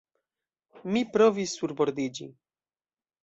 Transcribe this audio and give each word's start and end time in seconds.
Mi 0.95 1.03
provis 1.17 1.53
surbordiĝi. 1.59 2.27